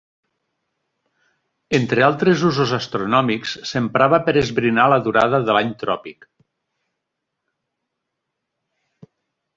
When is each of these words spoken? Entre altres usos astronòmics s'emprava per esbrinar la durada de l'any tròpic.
Entre 1.79 2.05
altres 2.05 2.45
usos 2.47 2.73
astronòmics 2.77 3.53
s'emprava 3.73 4.21
per 4.29 4.35
esbrinar 4.43 4.89
la 4.95 4.99
durada 5.09 5.43
de 5.51 5.59
l'any 5.59 5.71
tròpic. 5.85 6.29